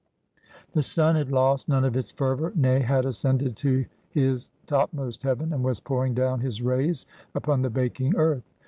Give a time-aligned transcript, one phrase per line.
[0.73, 5.53] The sun had lost none of his fervour— nay, had ascended to his topmost heaven,
[5.53, 8.49] and was pouring down his rays upon the baking earth.